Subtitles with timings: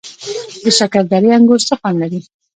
[0.63, 2.19] د شکردرې انګور څه خوند لري؟